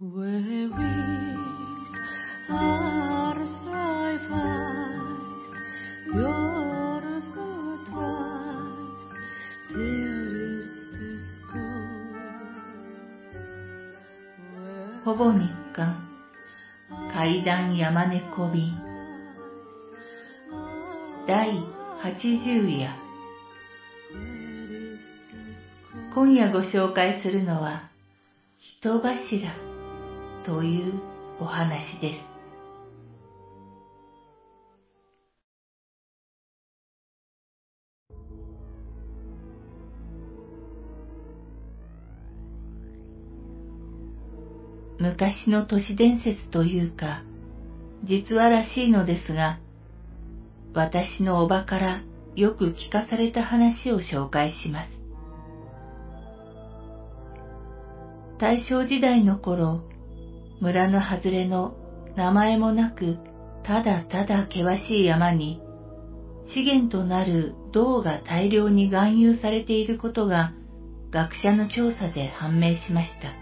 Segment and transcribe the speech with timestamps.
[0.00, 0.06] ほ
[15.16, 16.08] ぼ日刊
[17.12, 18.78] 階段山猫便
[21.26, 21.50] 第
[22.04, 22.94] 80夜
[26.14, 27.90] 今夜ご紹介するのは
[28.58, 29.67] 人柱
[30.44, 31.00] という
[31.40, 32.28] お話です。
[44.98, 47.22] 昔の都市伝説というか、
[48.04, 49.60] 実話らしいのですが、
[50.74, 52.02] 私のおばから
[52.34, 54.90] よく聞かされた話を紹介します。
[58.38, 59.82] 大正時代の頃、
[60.60, 61.76] 村の外れの
[62.16, 63.18] 名前もなく、
[63.64, 65.60] ただただ険しい山に、
[66.52, 70.52] 資源となる銅が大量に含有されていることが
[71.10, 73.34] 学者の調査で判明しました。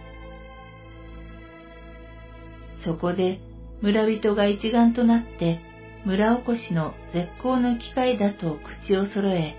[2.85, 3.41] そこで
[3.81, 5.61] 村人が一丸となって
[6.05, 9.55] 村おこしの絶好の機会だと口を揃え、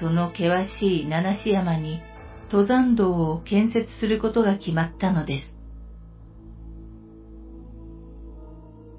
[0.00, 2.00] その険しい七子山に
[2.50, 5.57] 登山道を建設することが決まったのです。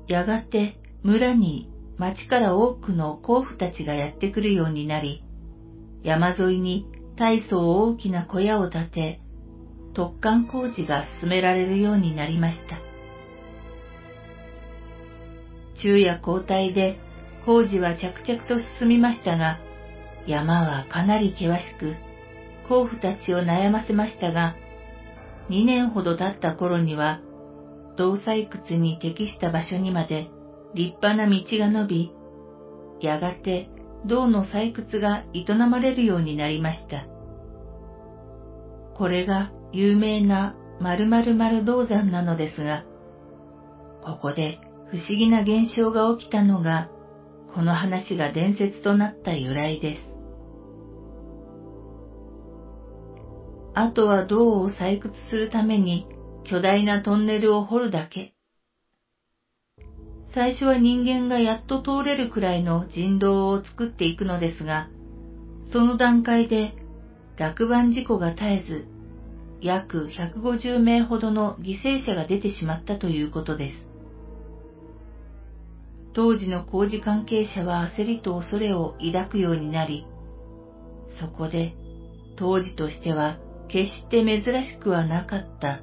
[0.09, 5.23] やがて村に町から多くの甲府たちがやってくるようになり、
[6.03, 9.21] 山沿いに大層大きな小屋を建て、
[9.93, 12.79] 特管工事が進められるようになりました。
[15.75, 16.97] 昼夜交代で
[17.45, 19.59] 工事は着々と進みましたが、
[20.25, 21.93] 山はかなり険しく、
[22.67, 24.55] 甲府たちを悩ませましたが、
[25.49, 27.21] 2年ほど経った頃には、
[27.99, 30.29] 銅採掘に適した場所にまで
[30.73, 32.11] 立派な道が伸び、
[33.01, 33.69] やがて
[34.05, 37.07] 銅の採掘が営まれるようになりました。
[38.95, 42.85] これが有名な〇〇〇銅山なのですが、
[44.01, 44.59] ここで
[44.91, 46.89] 不思議な現象が起きたのが、
[47.53, 50.01] この話が伝説となった由来です。
[53.73, 56.07] あとは銅を採掘するために
[56.49, 58.33] 巨大なトンネルを掘るだけ。
[60.33, 64.89] 最初は人間がやっと通れるくらいの人道を作っていくのですが、
[65.71, 66.73] その段階で
[67.37, 68.87] 落盤事故が絶えず、
[69.61, 73.75] 約150名ほどの犠牲者が出てしまったということです。
[76.13, 80.07] 当時の工事関係者は焦りと恐れを抱くようになり、
[81.21, 81.75] そこで
[82.37, 85.81] 当時としては決して珍しくはなかった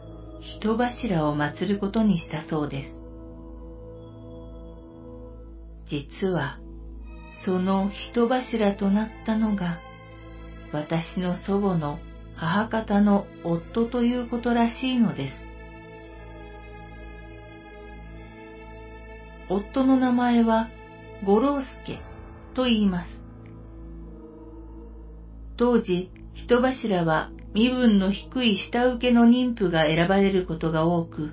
[0.54, 2.92] 人柱を祀ることにしたそうです。
[5.88, 6.58] 実は、
[7.44, 9.78] その人柱となったのが、
[10.72, 11.98] 私の祖母の
[12.36, 15.34] 母方の夫ということらしいのです。
[19.48, 20.68] 夫の名前は
[21.24, 21.98] 五郎助
[22.54, 23.10] と言います。
[25.56, 31.32] 当時、人柱は身分の低い下請けの妊婦が選ばれることが多く、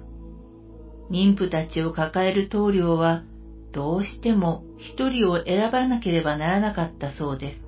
[1.11, 3.23] 妊婦たちを抱える棟梁は
[3.73, 7.61] どうしても一人を選ばなければならなかったそうです。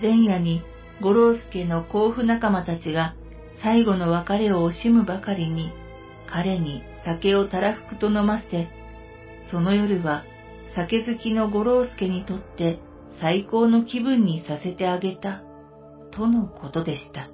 [0.00, 0.62] 前夜に
[1.02, 3.16] 五郎助の甲府仲間たちが
[3.60, 5.72] 最後の別れを惜しむばかりに
[6.30, 8.68] 彼に酒をたらふくと飲ませ、
[9.50, 10.22] その夜は
[10.76, 12.78] 酒好きの五郎助にとって
[13.20, 15.42] 最高の気分にさせてあげた、
[16.16, 17.28] とのことでした。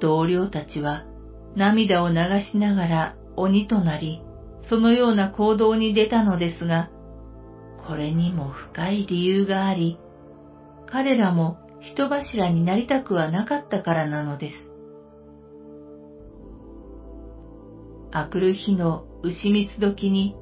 [0.00, 1.04] 同僚たちは
[1.56, 2.16] 涙を流
[2.50, 4.22] しながら鬼となり、
[4.68, 6.90] そのような行動に出たのですが、
[7.86, 9.98] これにも深い理由があり、
[10.86, 14.56] 彼らも人柱になりたくはなかったからなのです。
[18.12, 20.36] あくる日の牛蜜時に、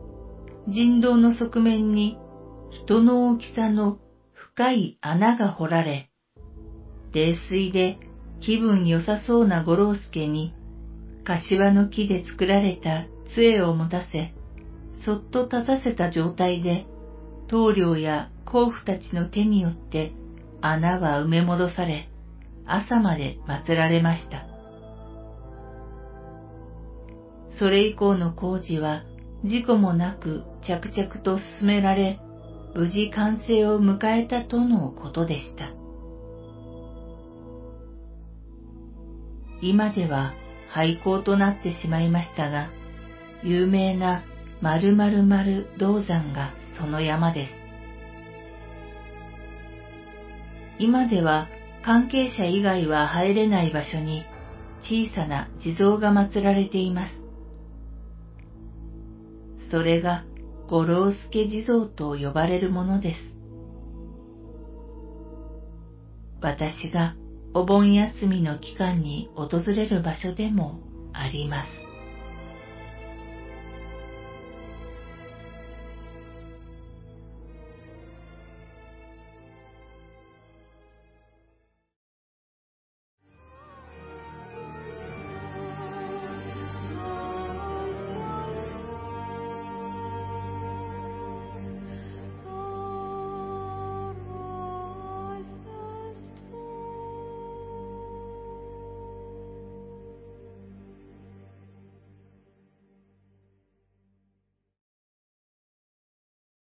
[0.66, 2.19] 人道の側面に
[2.70, 3.98] 人の大きさの
[4.58, 6.10] 深い穴が掘られ、
[7.14, 7.96] 泥水で
[8.40, 10.52] 気分良さそうな五郎助に、
[11.25, 13.05] 柏の木で作られた
[13.37, 14.34] 杖を持たせ、
[15.05, 16.87] そっと立たせた状態で、
[17.46, 20.10] 棟梁や甲府たちの手によって
[20.60, 22.08] 穴は埋め戻され、
[22.66, 24.44] 朝まで祀られました。
[27.60, 29.05] それ以降の工事は
[29.44, 32.19] 事故もなく着々と進められ、
[32.75, 35.73] 無事完成を迎えたとのことでした。
[39.61, 40.35] 今では
[40.70, 42.70] 廃校となってしまいましたが、
[43.43, 44.23] 有名な
[44.61, 47.53] 〇〇〇銅山がその山です。
[50.79, 51.49] 今では
[51.85, 54.25] 関係者以外は入れない場所に
[54.82, 57.15] 小さな地蔵が祀られています。
[59.70, 60.25] それが
[60.70, 63.20] 五郎助地蔵と呼ばれるものです。
[66.43, 67.15] 私が
[67.55, 70.81] お盆休みの期間に訪れる場所でも
[71.15, 71.88] あります。